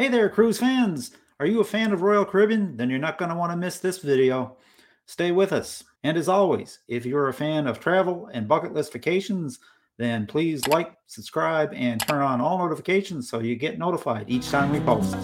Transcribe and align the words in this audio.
Hey 0.00 0.08
there, 0.08 0.30
cruise 0.30 0.56
fans! 0.56 1.10
Are 1.38 1.44
you 1.44 1.60
a 1.60 1.64
fan 1.64 1.92
of 1.92 2.00
Royal 2.00 2.24
Caribbean? 2.24 2.78
Then 2.78 2.88
you're 2.88 2.98
not 2.98 3.18
going 3.18 3.28
to 3.28 3.34
want 3.34 3.52
to 3.52 3.56
miss 3.58 3.80
this 3.80 3.98
video. 3.98 4.56
Stay 5.04 5.30
with 5.30 5.52
us. 5.52 5.84
And 6.02 6.16
as 6.16 6.26
always, 6.26 6.78
if 6.88 7.04
you're 7.04 7.28
a 7.28 7.34
fan 7.34 7.66
of 7.66 7.80
travel 7.80 8.30
and 8.32 8.48
bucket 8.48 8.72
list 8.72 8.94
vacations, 8.94 9.58
then 9.98 10.26
please 10.26 10.66
like, 10.68 10.96
subscribe, 11.06 11.74
and 11.74 12.00
turn 12.00 12.22
on 12.22 12.40
all 12.40 12.56
notifications 12.56 13.28
so 13.28 13.40
you 13.40 13.56
get 13.56 13.78
notified 13.78 14.24
each 14.26 14.48
time 14.48 14.72
we 14.72 14.80
post. 14.80 15.18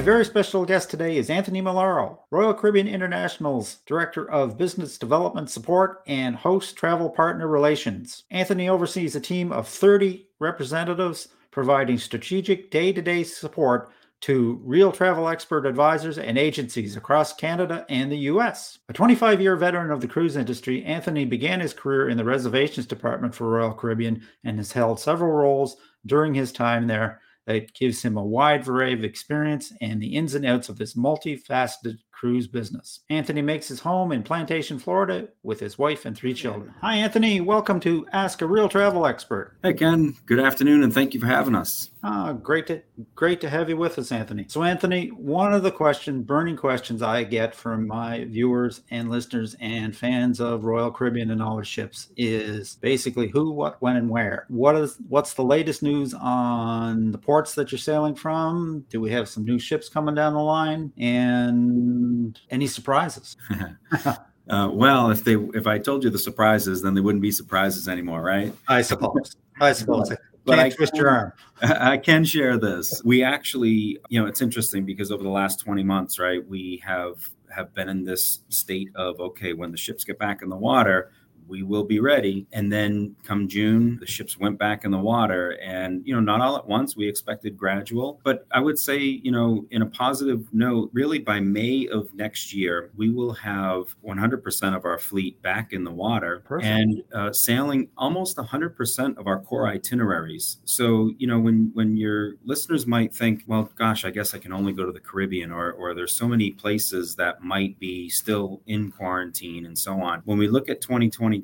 My 0.00 0.06
very 0.06 0.24
special 0.24 0.64
guest 0.64 0.88
today 0.88 1.18
is 1.18 1.28
Anthony 1.28 1.60
Millaro, 1.60 2.20
Royal 2.30 2.54
Caribbean 2.54 2.88
International's 2.88 3.80
Director 3.84 4.30
of 4.30 4.56
Business 4.56 4.96
Development 4.96 5.50
Support 5.50 6.02
and 6.06 6.34
Host 6.34 6.74
Travel 6.74 7.10
Partner 7.10 7.46
Relations. 7.46 8.24
Anthony 8.30 8.70
oversees 8.70 9.14
a 9.14 9.20
team 9.20 9.52
of 9.52 9.68
30 9.68 10.26
representatives 10.38 11.28
providing 11.50 11.98
strategic 11.98 12.70
day 12.70 12.94
to 12.94 13.02
day 13.02 13.24
support 13.24 13.90
to 14.22 14.58
real 14.64 14.90
travel 14.90 15.28
expert 15.28 15.66
advisors 15.66 16.16
and 16.16 16.38
agencies 16.38 16.96
across 16.96 17.34
Canada 17.34 17.84
and 17.90 18.10
the 18.10 18.30
US. 18.30 18.78
A 18.88 18.94
25 18.94 19.42
year 19.42 19.54
veteran 19.54 19.90
of 19.90 20.00
the 20.00 20.08
cruise 20.08 20.36
industry, 20.36 20.82
Anthony 20.82 21.26
began 21.26 21.60
his 21.60 21.74
career 21.74 22.08
in 22.08 22.16
the 22.16 22.24
reservations 22.24 22.86
department 22.86 23.34
for 23.34 23.50
Royal 23.50 23.74
Caribbean 23.74 24.22
and 24.44 24.56
has 24.56 24.72
held 24.72 24.98
several 24.98 25.32
roles 25.32 25.76
during 26.06 26.32
his 26.32 26.52
time 26.52 26.86
there 26.86 27.20
that 27.50 27.74
gives 27.74 28.02
him 28.02 28.16
a 28.16 28.24
wide 28.24 28.64
variety 28.64 28.94
of 28.94 29.04
experience 29.04 29.72
and 29.80 30.00
the 30.00 30.14
ins 30.14 30.34
and 30.34 30.46
outs 30.46 30.68
of 30.68 30.78
this 30.78 30.94
multifaceted 30.94 31.98
cruise 32.20 32.46
business. 32.46 33.00
Anthony 33.08 33.40
makes 33.40 33.68
his 33.68 33.80
home 33.80 34.12
in 34.12 34.22
Plantation, 34.22 34.78
Florida 34.78 35.28
with 35.42 35.58
his 35.58 35.78
wife 35.78 36.04
and 36.04 36.14
three 36.14 36.34
children. 36.34 36.74
Hi, 36.82 36.96
Anthony. 36.96 37.40
Welcome 37.40 37.80
to 37.80 38.06
Ask 38.12 38.42
a 38.42 38.46
Real 38.46 38.68
Travel 38.68 39.06
Expert. 39.06 39.56
Hey, 39.62 39.72
Ken. 39.72 40.14
Good 40.26 40.38
afternoon, 40.38 40.82
and 40.82 40.92
thank 40.92 41.14
you 41.14 41.20
for 41.20 41.26
having 41.26 41.54
us. 41.54 41.90
Ah, 42.02 42.32
great 42.32 42.66
to 42.66 42.82
great 43.14 43.40
to 43.40 43.48
have 43.48 43.68
you 43.68 43.76
with 43.76 43.98
us, 43.98 44.12
Anthony. 44.12 44.46
So, 44.48 44.62
Anthony, 44.62 45.08
one 45.08 45.52
of 45.52 45.62
the 45.62 45.70
question, 45.70 46.22
burning 46.22 46.56
questions 46.56 47.02
I 47.02 47.24
get 47.24 47.54
from 47.54 47.86
my 47.86 48.24
viewers 48.24 48.82
and 48.90 49.10
listeners 49.10 49.56
and 49.60 49.96
fans 49.96 50.40
of 50.40 50.64
Royal 50.64 50.90
Caribbean 50.90 51.30
and 51.30 51.42
all 51.42 51.58
its 51.58 51.68
ships 51.68 52.08
is 52.16 52.76
basically 52.76 53.28
who, 53.28 53.52
what, 53.52 53.80
when, 53.80 53.96
and 53.96 54.08
where. 54.08 54.46
What 54.48 54.76
is 54.76 54.98
what's 55.08 55.34
the 55.34 55.44
latest 55.44 55.82
news 55.82 56.14
on 56.14 57.12
the 57.12 57.18
ports 57.18 57.54
that 57.54 57.70
you're 57.70 57.78
sailing 57.78 58.14
from? 58.14 58.84
Do 58.90 59.00
we 59.00 59.10
have 59.12 59.28
some 59.28 59.44
new 59.44 59.58
ships 59.58 59.88
coming 59.88 60.14
down 60.14 60.34
the 60.34 60.40
line? 60.40 60.92
And 60.98 62.09
any 62.50 62.66
surprises? 62.66 63.36
Uh, 64.48 64.68
well, 64.68 65.12
if 65.12 65.22
they 65.22 65.34
if 65.54 65.68
I 65.68 65.78
told 65.78 66.02
you 66.02 66.10
the 66.10 66.18
surprises, 66.18 66.82
then 66.82 66.94
they 66.94 67.00
wouldn't 67.00 67.22
be 67.22 67.30
surprises 67.30 67.86
anymore, 67.86 68.20
right? 68.20 68.52
I 68.66 68.82
suppose. 68.82 69.36
I 69.60 69.72
suppose. 69.72 70.10
But 70.44 70.56
Can't 70.56 70.60
I 70.60 70.70
twist 70.70 70.96
your 70.96 71.08
arm. 71.08 71.32
I 71.62 71.98
can 71.98 72.24
share 72.24 72.58
this. 72.58 73.00
We 73.04 73.22
actually, 73.22 73.98
you 74.08 74.20
know, 74.20 74.26
it's 74.26 74.42
interesting 74.42 74.84
because 74.84 75.12
over 75.12 75.22
the 75.22 75.28
last 75.28 75.60
20 75.60 75.84
months, 75.84 76.18
right, 76.18 76.44
we 76.46 76.82
have 76.84 77.30
have 77.54 77.72
been 77.74 77.88
in 77.88 78.04
this 78.04 78.40
state 78.48 78.88
of 78.96 79.20
okay, 79.20 79.52
when 79.52 79.70
the 79.70 79.76
ships 79.76 80.02
get 80.02 80.18
back 80.18 80.42
in 80.42 80.48
the 80.48 80.56
water, 80.56 81.12
we 81.50 81.62
will 81.62 81.84
be 81.84 82.00
ready. 82.00 82.46
And 82.52 82.72
then 82.72 83.16
come 83.24 83.48
June, 83.48 83.98
the 84.00 84.06
ships 84.06 84.38
went 84.38 84.58
back 84.58 84.84
in 84.84 84.90
the 84.90 84.98
water. 84.98 85.58
And, 85.62 86.06
you 86.06 86.14
know, 86.14 86.20
not 86.20 86.40
all 86.40 86.56
at 86.56 86.66
once. 86.66 86.96
We 86.96 87.08
expected 87.08 87.58
gradual. 87.58 88.20
But 88.24 88.46
I 88.52 88.60
would 88.60 88.78
say, 88.78 88.98
you 88.98 89.32
know, 89.32 89.66
in 89.70 89.82
a 89.82 89.86
positive 89.86 90.46
note, 90.52 90.90
really 90.92 91.18
by 91.18 91.40
May 91.40 91.88
of 91.88 92.14
next 92.14 92.54
year, 92.54 92.90
we 92.96 93.10
will 93.10 93.32
have 93.34 93.94
100% 94.06 94.76
of 94.76 94.84
our 94.84 94.98
fleet 94.98 95.40
back 95.42 95.72
in 95.72 95.84
the 95.84 95.90
water 95.90 96.42
Perfect. 96.44 96.66
and 96.66 97.02
uh, 97.12 97.32
sailing 97.32 97.88
almost 97.98 98.36
100% 98.36 99.18
of 99.18 99.26
our 99.26 99.40
core 99.40 99.66
itineraries. 99.66 100.58
So, 100.64 101.12
you 101.18 101.26
know, 101.26 101.40
when, 101.40 101.70
when 101.74 101.96
your 101.96 102.34
listeners 102.44 102.86
might 102.86 103.12
think, 103.14 103.42
well, 103.46 103.70
gosh, 103.74 104.04
I 104.04 104.10
guess 104.10 104.34
I 104.34 104.38
can 104.38 104.52
only 104.52 104.72
go 104.72 104.86
to 104.86 104.92
the 104.92 105.00
Caribbean 105.00 105.50
or, 105.50 105.72
or 105.72 105.94
there's 105.94 106.14
so 106.14 106.28
many 106.28 106.52
places 106.52 107.16
that 107.16 107.42
might 107.42 107.78
be 107.80 108.08
still 108.08 108.60
in 108.66 108.92
quarantine 108.92 109.66
and 109.66 109.78
so 109.78 110.00
on. 110.00 110.22
When 110.24 110.38
we 110.38 110.46
look 110.46 110.68
at 110.68 110.80
2020, 110.80 111.39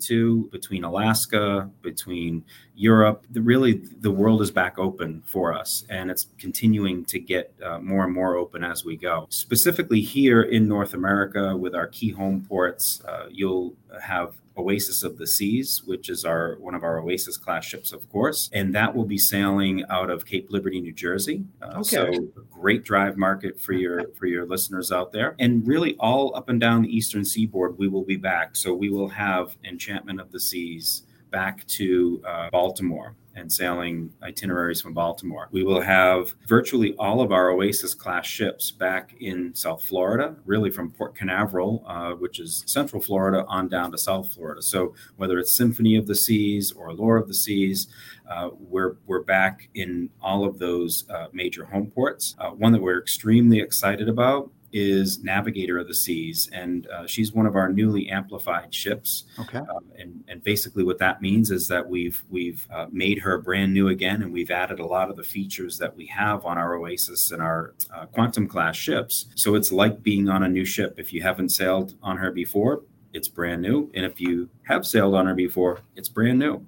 between 0.50 0.84
Alaska, 0.84 1.70
between 1.82 2.44
Europe. 2.76 3.24
The, 3.30 3.40
really, 3.40 3.80
the 4.00 4.10
world 4.10 4.42
is 4.42 4.50
back 4.50 4.78
open 4.78 5.22
for 5.26 5.54
us, 5.54 5.84
and 5.88 6.10
it's 6.10 6.26
continuing 6.38 7.04
to 7.06 7.18
get 7.18 7.52
uh, 7.64 7.78
more 7.80 8.04
and 8.04 8.12
more 8.12 8.36
open 8.36 8.62
as 8.62 8.84
we 8.84 8.96
go. 8.96 9.26
Specifically, 9.30 10.02
here 10.02 10.42
in 10.42 10.68
North 10.68 10.92
America, 10.92 11.56
with 11.56 11.74
our 11.74 11.86
key 11.86 12.10
home 12.10 12.44
ports, 12.46 13.02
uh, 13.08 13.26
you'll 13.30 13.74
have 14.02 14.34
Oasis 14.58 15.02
of 15.02 15.18
the 15.18 15.26
Seas, 15.26 15.82
which 15.84 16.08
is 16.08 16.24
our 16.24 16.56
one 16.58 16.74
of 16.74 16.82
our 16.82 16.98
Oasis 16.98 17.36
class 17.36 17.64
ships, 17.64 17.92
of 17.92 18.08
course, 18.10 18.48
and 18.52 18.74
that 18.74 18.94
will 18.94 19.04
be 19.04 19.18
sailing 19.18 19.84
out 19.90 20.10
of 20.10 20.24
Cape 20.26 20.50
Liberty, 20.50 20.80
New 20.80 20.92
Jersey. 20.92 21.44
Uh, 21.60 21.80
okay. 21.80 21.82
So 21.82 22.28
great 22.50 22.84
drive 22.84 23.16
market 23.16 23.60
for 23.60 23.72
your 23.72 24.08
for 24.18 24.26
your 24.26 24.46
listeners 24.46 24.90
out 24.92 25.12
there, 25.12 25.34
and 25.38 25.66
really 25.66 25.96
all 25.98 26.34
up 26.34 26.48
and 26.48 26.60
down 26.60 26.82
the 26.82 26.94
eastern 26.94 27.24
seaboard, 27.24 27.78
we 27.78 27.88
will 27.88 28.04
be 28.04 28.16
back. 28.16 28.56
So 28.56 28.72
we 28.72 28.90
will 28.90 29.08
have 29.08 29.56
Enchantment 29.64 30.20
of 30.20 30.32
the 30.32 30.40
Seas 30.40 31.02
back 31.36 31.66
to 31.66 32.22
uh, 32.26 32.48
Baltimore 32.50 33.14
and 33.34 33.52
sailing 33.52 34.10
itineraries 34.22 34.80
from 34.80 34.94
Baltimore. 34.94 35.48
We 35.50 35.64
will 35.64 35.82
have 35.82 36.32
virtually 36.46 36.94
all 36.98 37.20
of 37.20 37.30
our 37.30 37.50
Oasis 37.50 37.92
class 37.92 38.24
ships 38.24 38.70
back 38.70 39.14
in 39.20 39.54
South 39.54 39.84
Florida, 39.84 40.34
really 40.46 40.70
from 40.70 40.90
Port 40.90 41.14
Canaveral, 41.14 41.84
uh, 41.86 42.12
which 42.12 42.40
is 42.40 42.64
Central 42.66 43.02
Florida, 43.02 43.44
on 43.48 43.68
down 43.68 43.92
to 43.92 43.98
South 43.98 44.32
Florida. 44.32 44.62
So 44.62 44.94
whether 45.16 45.38
it's 45.38 45.54
Symphony 45.54 45.96
of 45.96 46.06
the 46.06 46.14
Seas 46.14 46.72
or 46.72 46.86
Allure 46.86 47.18
of 47.18 47.28
the 47.28 47.34
Seas, 47.34 47.88
uh, 48.30 48.48
we're 48.58 48.96
we're 49.06 49.22
back 49.22 49.68
in 49.74 50.08
all 50.22 50.46
of 50.46 50.58
those 50.58 51.04
uh, 51.10 51.26
major 51.34 51.66
home 51.66 51.90
ports. 51.90 52.34
Uh, 52.38 52.48
one 52.48 52.72
that 52.72 52.80
we're 52.80 52.98
extremely 52.98 53.60
excited 53.60 54.08
about 54.08 54.50
is 54.72 55.22
Navigator 55.22 55.78
of 55.78 55.88
the 55.88 55.94
Seas, 55.94 56.48
and 56.52 56.86
uh, 56.88 57.06
she's 57.06 57.32
one 57.32 57.46
of 57.46 57.56
our 57.56 57.68
newly 57.68 58.08
amplified 58.08 58.74
ships. 58.74 59.24
Okay. 59.38 59.58
Um, 59.58 59.84
and 59.98 60.24
and 60.28 60.42
basically, 60.42 60.84
what 60.84 60.98
that 60.98 61.22
means 61.22 61.50
is 61.50 61.68
that 61.68 61.88
we've 61.88 62.22
we've 62.28 62.66
uh, 62.72 62.86
made 62.90 63.18
her 63.18 63.38
brand 63.38 63.72
new 63.72 63.88
again, 63.88 64.22
and 64.22 64.32
we've 64.32 64.50
added 64.50 64.80
a 64.80 64.86
lot 64.86 65.10
of 65.10 65.16
the 65.16 65.24
features 65.24 65.78
that 65.78 65.96
we 65.96 66.06
have 66.06 66.44
on 66.44 66.58
our 66.58 66.74
Oasis 66.74 67.30
and 67.30 67.42
our 67.42 67.74
uh, 67.94 68.06
Quantum 68.06 68.46
class 68.48 68.76
ships. 68.76 69.26
So 69.34 69.54
it's 69.54 69.72
like 69.72 70.02
being 70.02 70.28
on 70.28 70.42
a 70.42 70.48
new 70.48 70.64
ship. 70.64 70.94
If 70.98 71.12
you 71.12 71.22
haven't 71.22 71.50
sailed 71.50 71.94
on 72.02 72.16
her 72.16 72.30
before, 72.30 72.82
it's 73.12 73.28
brand 73.28 73.62
new, 73.62 73.90
and 73.94 74.04
if 74.04 74.20
you 74.20 74.48
have 74.66 74.84
sailed 74.84 75.14
on 75.14 75.26
her 75.26 75.34
before, 75.34 75.80
it's 75.94 76.08
brand 76.08 76.38
new. 76.38 76.66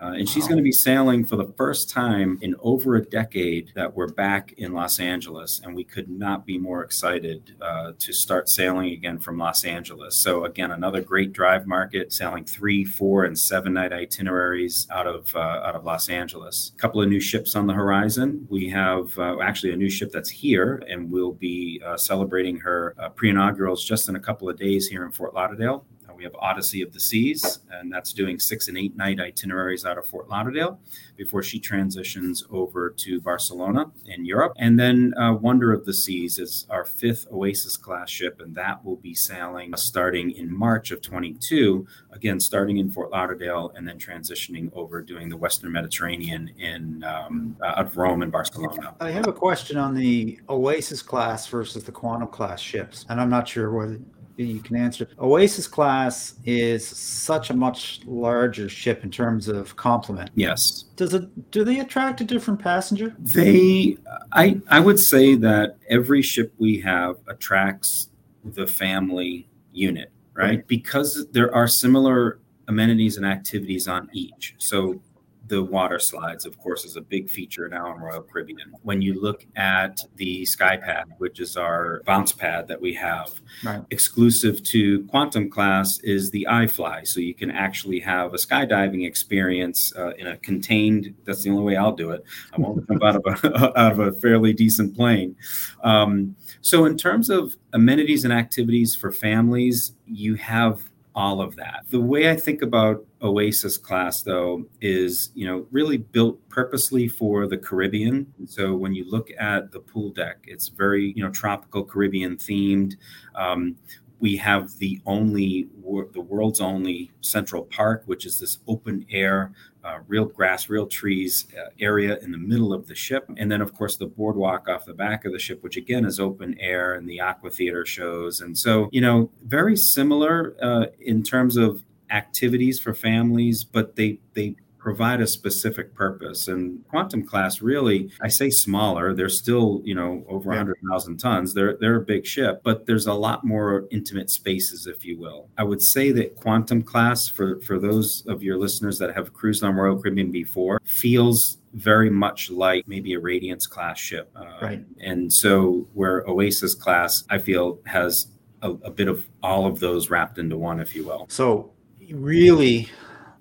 Uh, 0.00 0.14
and 0.16 0.26
she's 0.26 0.46
going 0.46 0.56
to 0.56 0.62
be 0.62 0.72
sailing 0.72 1.26
for 1.26 1.36
the 1.36 1.52
first 1.58 1.90
time 1.90 2.38
in 2.40 2.54
over 2.60 2.96
a 2.96 3.04
decade 3.04 3.70
that 3.74 3.94
we're 3.94 4.08
back 4.08 4.54
in 4.56 4.72
Los 4.72 4.98
Angeles. 4.98 5.60
And 5.62 5.74
we 5.74 5.84
could 5.84 6.08
not 6.08 6.46
be 6.46 6.56
more 6.56 6.82
excited 6.82 7.54
uh, 7.60 7.92
to 7.98 8.12
start 8.12 8.48
sailing 8.48 8.92
again 8.92 9.18
from 9.18 9.36
Los 9.36 9.62
Angeles. 9.62 10.22
So, 10.22 10.44
again, 10.46 10.70
another 10.70 11.02
great 11.02 11.34
drive 11.34 11.66
market, 11.66 12.14
sailing 12.14 12.44
three, 12.44 12.82
four, 12.82 13.24
and 13.24 13.38
seven 13.38 13.74
night 13.74 13.92
itineraries 13.92 14.86
out 14.90 15.06
of, 15.06 15.36
uh, 15.36 15.38
out 15.38 15.74
of 15.74 15.84
Los 15.84 16.08
Angeles. 16.08 16.72
A 16.74 16.78
couple 16.80 17.02
of 17.02 17.08
new 17.10 17.20
ships 17.20 17.54
on 17.54 17.66
the 17.66 17.74
horizon. 17.74 18.46
We 18.48 18.70
have 18.70 19.18
uh, 19.18 19.40
actually 19.42 19.72
a 19.72 19.76
new 19.76 19.90
ship 19.90 20.12
that's 20.12 20.30
here, 20.30 20.82
and 20.88 21.10
we'll 21.10 21.32
be 21.32 21.82
uh, 21.84 21.98
celebrating 21.98 22.56
her 22.60 22.94
uh, 22.98 23.10
pre 23.10 23.28
inaugurals 23.28 23.84
just 23.84 24.08
in 24.08 24.16
a 24.16 24.20
couple 24.20 24.48
of 24.48 24.56
days 24.56 24.86
here 24.86 25.04
in 25.04 25.12
Fort 25.12 25.34
Lauderdale. 25.34 25.84
We 26.20 26.24
have 26.24 26.36
Odyssey 26.38 26.82
of 26.82 26.92
the 26.92 27.00
Seas, 27.00 27.60
and 27.70 27.90
that's 27.90 28.12
doing 28.12 28.38
six 28.38 28.68
and 28.68 28.76
eight 28.76 28.94
night 28.94 29.18
itineraries 29.20 29.86
out 29.86 29.96
of 29.96 30.04
Fort 30.04 30.28
Lauderdale 30.28 30.78
before 31.16 31.42
she 31.42 31.58
transitions 31.58 32.44
over 32.50 32.90
to 32.90 33.22
Barcelona 33.22 33.86
in 34.04 34.26
Europe. 34.26 34.52
And 34.58 34.78
then 34.78 35.14
uh, 35.16 35.32
Wonder 35.32 35.72
of 35.72 35.86
the 35.86 35.94
Seas 35.94 36.38
is 36.38 36.66
our 36.68 36.84
fifth 36.84 37.26
Oasis 37.32 37.78
class 37.78 38.10
ship, 38.10 38.38
and 38.42 38.54
that 38.54 38.84
will 38.84 38.96
be 38.96 39.14
sailing 39.14 39.74
starting 39.78 40.32
in 40.32 40.54
March 40.54 40.90
of 40.90 41.00
22, 41.00 41.86
again, 42.10 42.38
starting 42.38 42.76
in 42.76 42.90
Fort 42.90 43.10
Lauderdale 43.10 43.72
and 43.74 43.88
then 43.88 43.98
transitioning 43.98 44.70
over 44.74 45.00
doing 45.00 45.30
the 45.30 45.38
Western 45.38 45.72
Mediterranean 45.72 46.50
in 46.58 47.02
um, 47.02 47.56
uh, 47.62 47.76
out 47.78 47.86
of 47.86 47.96
Rome 47.96 48.20
and 48.20 48.30
Barcelona. 48.30 48.94
I 49.00 49.10
have 49.10 49.26
a 49.26 49.32
question 49.32 49.78
on 49.78 49.94
the 49.94 50.38
Oasis 50.50 51.00
class 51.00 51.46
versus 51.46 51.82
the 51.84 51.92
Quantum 51.92 52.28
class 52.28 52.60
ships, 52.60 53.06
and 53.08 53.18
I'm 53.18 53.30
not 53.30 53.48
sure 53.48 53.70
whether 53.72 53.98
you 54.44 54.60
can 54.60 54.76
answer. 54.76 55.08
Oasis 55.18 55.66
class 55.66 56.34
is 56.44 56.86
such 56.86 57.50
a 57.50 57.54
much 57.54 58.00
larger 58.06 58.68
ship 58.68 59.04
in 59.04 59.10
terms 59.10 59.48
of 59.48 59.76
complement. 59.76 60.30
Yes. 60.34 60.84
Does 60.96 61.14
it 61.14 61.50
do 61.50 61.64
they 61.64 61.80
attract 61.80 62.20
a 62.20 62.24
different 62.24 62.60
passenger? 62.60 63.14
They 63.18 63.96
I 64.32 64.60
I 64.68 64.80
would 64.80 64.98
say 64.98 65.34
that 65.36 65.76
every 65.88 66.22
ship 66.22 66.52
we 66.58 66.80
have 66.80 67.16
attracts 67.28 68.10
the 68.44 68.66
family 68.66 69.48
unit, 69.72 70.10
right? 70.34 70.44
right. 70.44 70.66
Because 70.66 71.26
there 71.32 71.54
are 71.54 71.68
similar 71.68 72.38
amenities 72.68 73.16
and 73.16 73.26
activities 73.26 73.88
on 73.88 74.08
each. 74.12 74.54
So 74.58 75.02
the 75.50 75.62
water 75.62 75.98
slides, 75.98 76.46
of 76.46 76.56
course, 76.58 76.84
is 76.84 76.96
a 76.96 77.00
big 77.00 77.28
feature 77.28 77.68
now 77.68 77.92
in 77.92 78.00
Royal 78.00 78.22
Caribbean. 78.22 78.72
When 78.82 79.02
you 79.02 79.20
look 79.20 79.44
at 79.56 80.00
the 80.14 80.46
Sky 80.46 80.76
Pad, 80.76 81.06
which 81.18 81.40
is 81.40 81.56
our 81.56 82.02
bounce 82.06 82.32
pad 82.32 82.68
that 82.68 82.80
we 82.80 82.94
have, 82.94 83.40
right. 83.64 83.82
exclusive 83.90 84.62
to 84.62 85.04
Quantum 85.06 85.50
Class 85.50 85.98
is 86.04 86.30
the 86.30 86.46
iFly. 86.48 87.06
So 87.06 87.18
you 87.18 87.34
can 87.34 87.50
actually 87.50 87.98
have 88.00 88.32
a 88.32 88.36
skydiving 88.36 89.04
experience 89.06 89.92
uh, 89.96 90.12
in 90.12 90.28
a 90.28 90.36
contained. 90.38 91.14
That's 91.24 91.42
the 91.42 91.50
only 91.50 91.64
way 91.64 91.76
I'll 91.76 91.96
do 91.96 92.12
it. 92.12 92.22
I 92.52 92.60
won't 92.60 92.86
jump 92.88 93.02
out 93.02 93.16
of 93.16 93.24
a 93.26 93.78
out 93.78 93.92
of 93.92 93.98
a 93.98 94.12
fairly 94.12 94.52
decent 94.52 94.94
plane. 94.96 95.34
Um, 95.82 96.36
so 96.60 96.84
in 96.84 96.96
terms 96.96 97.28
of 97.28 97.56
amenities 97.72 98.24
and 98.24 98.32
activities 98.32 98.94
for 98.94 99.10
families, 99.10 99.94
you 100.06 100.36
have 100.36 100.89
all 101.14 101.40
of 101.40 101.56
that. 101.56 101.84
The 101.90 102.00
way 102.00 102.30
I 102.30 102.36
think 102.36 102.62
about 102.62 103.04
Oasis 103.22 103.76
class 103.76 104.22
though 104.22 104.64
is, 104.80 105.30
you 105.34 105.46
know, 105.46 105.66
really 105.70 105.96
built 105.96 106.38
purposely 106.48 107.08
for 107.08 107.46
the 107.46 107.58
Caribbean. 107.58 108.32
So 108.46 108.74
when 108.74 108.94
you 108.94 109.10
look 109.10 109.30
at 109.38 109.72
the 109.72 109.80
pool 109.80 110.10
deck, 110.10 110.38
it's 110.46 110.68
very, 110.68 111.12
you 111.16 111.22
know, 111.22 111.30
tropical 111.30 111.84
Caribbean 111.84 112.36
themed. 112.36 112.96
Um, 113.34 113.76
we 114.20 114.36
have 114.36 114.78
the 114.78 115.00
only 115.06 115.68
the 116.12 116.20
world's 116.20 116.60
only 116.60 117.10
central 117.20 117.64
park 117.64 118.02
which 118.06 118.24
is 118.24 118.38
this 118.38 118.58
open 118.68 119.04
air 119.10 119.52
uh, 119.82 119.98
real 120.08 120.26
grass 120.26 120.68
real 120.68 120.86
trees 120.86 121.46
uh, 121.58 121.70
area 121.80 122.18
in 122.18 122.30
the 122.30 122.38
middle 122.38 122.72
of 122.72 122.86
the 122.86 122.94
ship. 122.94 123.28
And 123.36 123.50
then 123.50 123.60
of 123.60 123.74
course 123.74 123.96
the 123.96 124.06
boardwalk 124.06 124.68
off 124.68 124.84
the 124.84 124.94
back 124.94 125.24
of 125.24 125.32
the 125.32 125.38
ship 125.38 125.62
which 125.62 125.76
again 125.76 126.04
is 126.04 126.20
open 126.20 126.58
air 126.60 126.94
and 126.94 127.08
the 127.08 127.20
aqua 127.20 127.50
theater 127.50 127.86
shows. 127.86 128.40
And 128.40 128.56
so 128.56 128.88
you 128.92 129.00
know 129.00 129.30
very 129.44 129.76
similar 129.76 130.54
uh, 130.62 130.86
in 131.00 131.22
terms 131.22 131.56
of 131.56 131.82
activities 132.10 132.80
for 132.80 132.92
families 132.92 133.62
but 133.62 133.96
they 133.96 134.18
they 134.34 134.56
provide 134.80 135.20
a 135.20 135.26
specific 135.26 135.94
purpose. 135.94 136.48
And 136.48 136.86
quantum 136.88 137.24
class 137.24 137.60
really, 137.60 138.10
I 138.20 138.28
say 138.28 138.50
smaller, 138.50 139.14
they're 139.14 139.28
still, 139.28 139.82
you 139.84 139.94
know, 139.94 140.24
over 140.26 140.50
yeah. 140.50 140.58
100,000 140.58 141.18
tons. 141.18 141.54
They're 141.54 141.76
they're 141.76 141.96
a 141.96 142.00
big 142.00 142.26
ship, 142.26 142.62
but 142.64 142.86
there's 142.86 143.06
a 143.06 143.14
lot 143.14 143.44
more 143.44 143.86
intimate 143.90 144.30
spaces 144.30 144.86
if 144.86 145.04
you 145.04 145.18
will. 145.18 145.48
I 145.58 145.64
would 145.64 145.82
say 145.82 146.10
that 146.12 146.36
quantum 146.36 146.82
class 146.82 147.28
for 147.28 147.60
for 147.60 147.78
those 147.78 148.24
of 148.26 148.42
your 148.42 148.56
listeners 148.56 148.98
that 148.98 149.14
have 149.14 149.32
cruised 149.34 149.62
on 149.62 149.76
Royal 149.76 150.00
Caribbean 150.00 150.32
before 150.32 150.80
feels 150.84 151.58
very 151.74 152.10
much 152.10 152.50
like 152.50 152.88
maybe 152.88 153.12
a 153.12 153.20
Radiance 153.20 153.66
class 153.66 153.98
ship. 153.98 154.30
Uh, 154.34 154.46
right. 154.60 154.84
And 155.00 155.32
so 155.32 155.86
where 155.92 156.24
Oasis 156.26 156.74
class 156.74 157.22
I 157.28 157.38
feel 157.38 157.78
has 157.86 158.28
a, 158.62 158.70
a 158.70 158.90
bit 158.90 159.08
of 159.08 159.26
all 159.42 159.66
of 159.66 159.78
those 159.78 160.10
wrapped 160.10 160.38
into 160.38 160.56
one 160.56 160.80
if 160.80 160.96
you 160.96 161.06
will. 161.06 161.26
So 161.28 161.70
really 162.10 162.88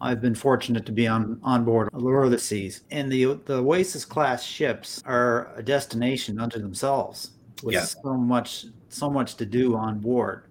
I've 0.02 0.22
been 0.22 0.36
fortunate 0.36 0.86
to 0.86 0.92
be 0.92 1.08
on, 1.08 1.40
on 1.44 1.66
board 1.66 1.90
Allure 1.94 2.24
of 2.24 2.32
the 2.32 2.40
Seas. 2.40 2.82
And 2.92 3.12
the, 3.12 3.40
the 3.46 3.62
Oasis 3.62 4.06
class 4.06 4.44
ships 4.44 5.04
are 5.06 5.52
a 5.56 5.64
destination 5.64 6.40
unto 6.40 6.60
themselves 6.60 7.32
with 7.64 7.76
yeah. 7.76 7.84
so 7.84 8.14
much 8.14 8.66
so 8.90 9.10
much 9.10 9.36
to 9.36 9.46
do 9.46 9.76
on 9.76 10.00
board. 10.00 10.46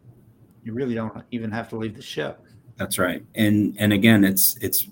You 0.63 0.73
really 0.73 0.95
don't 0.95 1.25
even 1.31 1.51
have 1.51 1.69
to 1.71 1.77
leave 1.77 1.97
the 1.97 2.03
ship. 2.03 2.41
That's 2.77 2.99
right. 2.99 3.25
And 3.35 3.75
and 3.79 3.93
again, 3.93 4.25
it's 4.25 4.57
it's 4.59 4.87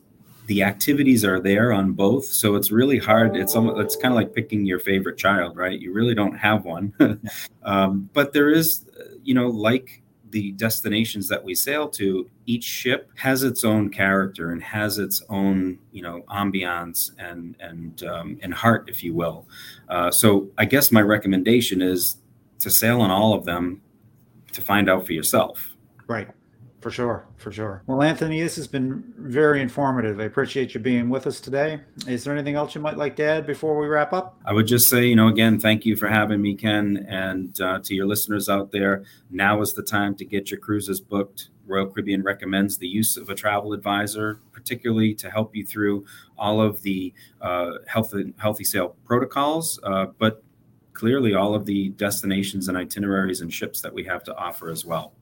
the 0.46 0.62
activities 0.62 1.24
are 1.24 1.40
there 1.40 1.72
on 1.72 1.92
both, 1.92 2.24
so 2.24 2.54
it's 2.54 2.70
really 2.70 2.98
hard. 2.98 3.36
It's 3.36 3.54
almost 3.54 3.80
it's 3.80 3.96
kind 3.96 4.12
of 4.12 4.16
like 4.16 4.34
picking 4.34 4.64
your 4.64 4.78
favorite 4.78 5.18
child, 5.18 5.56
right? 5.56 5.78
You 5.78 5.92
really 5.92 6.14
don't 6.14 6.36
have 6.36 6.64
one, 6.64 6.92
um, 7.62 8.08
but 8.12 8.32
there 8.32 8.50
is, 8.50 8.84
you 9.22 9.34
know, 9.34 9.48
like 9.48 10.02
the 10.36 10.52
destinations 10.52 11.28
that 11.28 11.42
we 11.42 11.54
sail 11.54 11.88
to, 11.88 12.28
each 12.44 12.62
ship 12.62 13.10
has 13.16 13.42
its 13.42 13.64
own 13.64 13.88
character 13.88 14.50
and 14.50 14.62
has 14.62 14.98
its 14.98 15.22
own, 15.30 15.78
you 15.92 16.02
know, 16.02 16.26
ambiance 16.28 17.10
and 17.18 17.56
and 17.58 18.02
um, 18.02 18.38
and 18.42 18.52
heart, 18.52 18.84
if 18.86 19.02
you 19.02 19.14
will. 19.14 19.48
Uh, 19.88 20.10
so 20.10 20.46
I 20.58 20.66
guess 20.66 20.92
my 20.92 21.00
recommendation 21.00 21.80
is 21.80 22.18
to 22.58 22.68
sail 22.68 23.00
on 23.00 23.10
all 23.10 23.32
of 23.32 23.46
them 23.46 23.80
to 24.52 24.60
find 24.60 24.90
out 24.90 25.06
for 25.06 25.14
yourself. 25.14 25.74
Right. 26.06 26.28
For 26.86 26.92
sure, 26.92 27.26
for 27.36 27.50
sure. 27.50 27.82
Well, 27.88 28.00
Anthony, 28.00 28.40
this 28.40 28.54
has 28.54 28.68
been 28.68 29.12
very 29.18 29.60
informative. 29.60 30.20
I 30.20 30.22
appreciate 30.22 30.72
you 30.72 30.78
being 30.78 31.08
with 31.08 31.26
us 31.26 31.40
today. 31.40 31.80
Is 32.06 32.22
there 32.22 32.32
anything 32.32 32.54
else 32.54 32.76
you 32.76 32.80
might 32.80 32.96
like 32.96 33.16
to 33.16 33.24
add 33.24 33.44
before 33.44 33.76
we 33.76 33.88
wrap 33.88 34.12
up? 34.12 34.38
I 34.46 34.52
would 34.52 34.68
just 34.68 34.88
say, 34.88 35.04
you 35.04 35.16
know, 35.16 35.26
again, 35.26 35.58
thank 35.58 35.84
you 35.84 35.96
for 35.96 36.06
having 36.06 36.40
me, 36.40 36.54
Ken, 36.54 37.04
and 37.08 37.60
uh, 37.60 37.80
to 37.80 37.92
your 37.92 38.06
listeners 38.06 38.48
out 38.48 38.70
there. 38.70 39.02
Now 39.32 39.62
is 39.62 39.74
the 39.74 39.82
time 39.82 40.14
to 40.14 40.24
get 40.24 40.52
your 40.52 40.60
cruises 40.60 41.00
booked. 41.00 41.48
Royal 41.66 41.88
Caribbean 41.88 42.22
recommends 42.22 42.78
the 42.78 42.86
use 42.86 43.16
of 43.16 43.30
a 43.30 43.34
travel 43.34 43.72
advisor, 43.72 44.38
particularly 44.52 45.12
to 45.14 45.28
help 45.28 45.56
you 45.56 45.66
through 45.66 46.06
all 46.38 46.60
of 46.60 46.82
the 46.82 47.12
uh, 47.40 47.78
healthy 47.88 48.32
healthy 48.36 48.62
sail 48.62 48.94
protocols, 49.04 49.80
uh, 49.82 50.06
but 50.20 50.44
clearly 50.92 51.34
all 51.34 51.52
of 51.52 51.66
the 51.66 51.88
destinations 51.96 52.68
and 52.68 52.78
itineraries 52.78 53.40
and 53.40 53.52
ships 53.52 53.80
that 53.80 53.92
we 53.92 54.04
have 54.04 54.22
to 54.22 54.36
offer 54.36 54.70
as 54.70 54.84
well. 54.84 55.12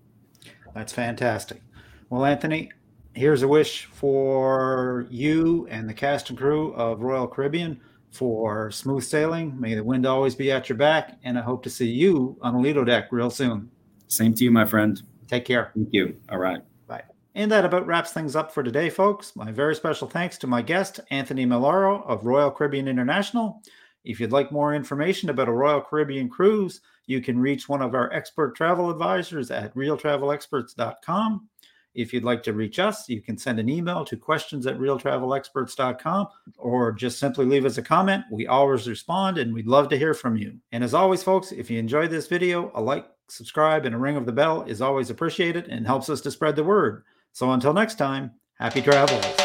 That's 0.75 0.93
fantastic. 0.93 1.63
Well, 2.11 2.25
Anthony, 2.25 2.71
here's 3.15 3.43
a 3.43 3.49
wish 3.49 3.87
for 3.87 5.07
you 5.09 5.67
and 5.71 5.89
the 5.89 5.95
cast 5.95 6.31
and 6.31 6.39
crew 6.39 6.75
of 6.75 7.01
Royal 7.01 7.29
Caribbean 7.29 7.81
for 8.11 8.71
smooth 8.71 9.05
sailing. 9.05 9.59
May 9.59 9.75
the 9.75 9.85
wind 9.85 10.05
always 10.05 10.35
be 10.35 10.53
at 10.53 10.69
your 10.69 10.79
back, 10.79 11.19
and 11.25 11.39
I 11.39 11.43
hope 11.43 11.63
to 11.65 11.71
see 11.71 11.89
you 11.89 12.37
on 12.43 12.55
a 12.55 12.61
Lido 12.61 12.85
deck 12.85 13.09
real 13.11 13.31
soon. 13.31 13.71
Same 14.09 14.35
to 14.35 14.45
you, 14.45 14.51
my 14.51 14.65
friend. 14.65 15.01
Take 15.29 15.45
care. 15.45 15.73
Thank 15.75 15.89
you. 15.93 16.17
All 16.29 16.39
right. 16.39 16.61
Bye. 16.87 17.05
And 17.35 17.51
that 17.51 17.65
about 17.65 17.87
wraps 17.87 18.13
things 18.13 18.37
up 18.37 18.53
for 18.53 18.63
today, 18.63 18.91
folks. 18.91 19.35
My 19.35 19.51
very 19.51 19.75
special 19.75 20.09
thanks 20.09 20.39
to 20.39 20.47
my 20.47 20.63
guest, 20.63 21.01
Anthony 21.11 21.47
Millaro 21.47 22.07
of 22.07 22.27
Royal 22.27 22.51
Caribbean 22.51 22.89
International. 22.89 23.63
If 24.05 24.21
you'd 24.21 24.33
like 24.33 24.53
more 24.53 24.75
information 24.75 25.31
about 25.31 25.49
a 25.49 25.53
Royal 25.53 25.81
Caribbean 25.81 26.29
cruise, 26.29 26.81
you 27.07 27.21
can 27.21 27.39
reach 27.39 27.69
one 27.69 27.83
of 27.83 27.95
our 27.95 28.13
expert 28.13 28.57
travel 28.57 28.91
advisors 28.91 29.51
at 29.51 29.75
realtravelexperts.com. 29.75 31.49
If 31.95 32.13
you'd 32.13 32.25
like 32.25 32.43
to 32.43 32.53
reach 32.53 32.79
us, 32.79 33.09
you 33.09 33.23
can 33.23 33.39
send 33.39 33.61
an 33.61 33.69
email 33.69 34.05
to 34.07 34.17
questions 34.17 34.67
at 34.67 34.79
realtravelexperts.com 34.79 36.27
or 36.59 36.93
just 36.93 37.19
simply 37.19 37.47
leave 37.47 37.65
us 37.65 37.79
a 37.79 37.83
comment. 37.83 38.25
We 38.33 38.47
always 38.49 38.89
respond 38.89 39.39
and 39.39 39.55
we'd 39.55 39.69
love 39.69 39.89
to 39.91 39.99
hear 39.99 40.13
from 40.13 40.37
you. 40.37 40.59
And 40.73 40.83
as 40.83 40.95
always, 40.95 41.23
folks, 41.23 41.53
if 41.53 41.71
you 41.71 41.79
enjoyed 41.79 42.11
this 42.11 42.27
video, 42.27 42.73
a 42.75 42.81
like, 42.81 43.07
subscribe, 43.29 43.87
and 43.87 43.95
a 43.95 43.99
ring 43.99 44.17
of 44.17 44.27
the 44.27 44.33
bell 44.33 44.63
is 44.63 44.83
always 44.83 45.11
appreciated 45.11 45.69
and 45.69 45.87
helps 45.87 46.11
us 46.11 46.21
to 46.23 46.31
spread 46.31 46.57
the 46.57 46.65
word. 46.65 47.05
So 47.33 47.53
until 47.53 47.73
next 47.73 47.97
time, 47.97 48.33
happy 48.59 48.83
travels. 48.83 49.44